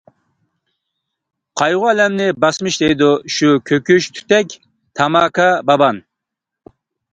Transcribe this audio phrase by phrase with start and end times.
[1.61, 4.59] قايغۇ-ئەلەمنى باسىمىش دەيدۇ، شۇ كۆكۈچ تۈتەك،
[5.03, 6.05] تاماكا بايان.